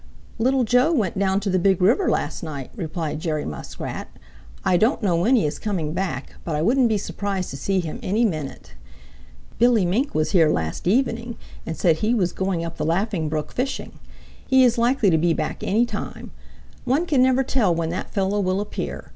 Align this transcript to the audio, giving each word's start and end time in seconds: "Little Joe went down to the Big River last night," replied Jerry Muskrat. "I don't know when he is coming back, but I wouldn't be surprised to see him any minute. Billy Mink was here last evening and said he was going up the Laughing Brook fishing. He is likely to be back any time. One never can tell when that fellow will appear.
"Little 0.39 0.63
Joe 0.63 0.91
went 0.91 1.19
down 1.19 1.39
to 1.41 1.49
the 1.51 1.59
Big 1.59 1.79
River 1.79 2.09
last 2.09 2.41
night," 2.41 2.71
replied 2.75 3.19
Jerry 3.19 3.45
Muskrat. 3.45 4.07
"I 4.65 4.75
don't 4.75 5.03
know 5.03 5.15
when 5.15 5.35
he 5.35 5.45
is 5.45 5.59
coming 5.59 5.93
back, 5.93 6.33
but 6.43 6.55
I 6.55 6.61
wouldn't 6.63 6.89
be 6.89 6.97
surprised 6.97 7.51
to 7.51 7.55
see 7.57 7.79
him 7.81 7.99
any 8.01 8.25
minute. 8.25 8.73
Billy 9.59 9.85
Mink 9.85 10.15
was 10.15 10.31
here 10.31 10.49
last 10.49 10.87
evening 10.87 11.37
and 11.67 11.77
said 11.77 11.97
he 11.97 12.15
was 12.15 12.33
going 12.33 12.65
up 12.65 12.77
the 12.77 12.83
Laughing 12.83 13.29
Brook 13.29 13.51
fishing. 13.51 13.91
He 14.47 14.63
is 14.63 14.79
likely 14.79 15.11
to 15.11 15.19
be 15.19 15.35
back 15.35 15.61
any 15.61 15.85
time. 15.85 16.31
One 16.83 17.05
never 17.11 17.43
can 17.43 17.53
tell 17.53 17.75
when 17.75 17.91
that 17.91 18.11
fellow 18.11 18.39
will 18.39 18.59
appear. 18.59 19.09